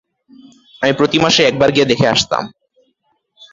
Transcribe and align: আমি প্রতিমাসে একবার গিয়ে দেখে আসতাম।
আমি 0.81 0.93
প্রতিমাসে 0.93 1.41
একবার 1.43 1.69
গিয়ে 1.71 1.89
দেখে 1.91 2.07
আসতাম। 2.07 2.43